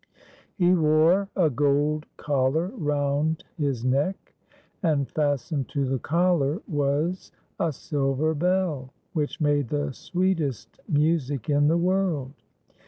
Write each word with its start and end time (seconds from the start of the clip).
Me 0.57 0.73
wore 0.73 1.29
a 1.35 1.47
gold 1.47 2.07
collar 2.17 2.69
round 2.69 3.43
his 3.59 3.85
neck, 3.85 4.33
and 4.81 5.07
fastened 5.11 5.69
to 5.69 5.85
the 5.85 5.99
collar 5.99 6.59
was 6.67 7.31
a 7.59 7.71
silver 7.71 8.33
bell, 8.33 8.91
which 9.13 9.39
made 9.39 9.67
the 9.69 9.91
sweetest 9.93 10.79
music 10.89 11.51
in 11.51 11.67
the 11.67 11.77
world. 11.77 12.33